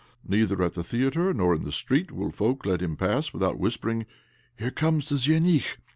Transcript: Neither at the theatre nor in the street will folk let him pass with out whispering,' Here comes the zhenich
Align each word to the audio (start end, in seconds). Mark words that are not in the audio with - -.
Neither 0.27 0.63
at 0.63 0.73
the 0.73 0.83
theatre 0.83 1.31
nor 1.31 1.53
in 1.53 1.63
the 1.63 1.71
street 1.71 2.11
will 2.11 2.31
folk 2.31 2.65
let 2.65 2.81
him 2.81 2.95
pass 2.95 3.31
with 3.31 3.43
out 3.43 3.59
whispering,' 3.59 4.07
Here 4.57 4.71
comes 4.71 5.09
the 5.09 5.17
zhenich 5.19 5.77